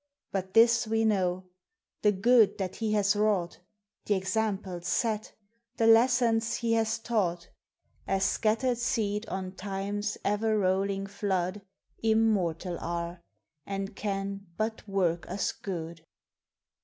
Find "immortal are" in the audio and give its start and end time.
12.01-13.21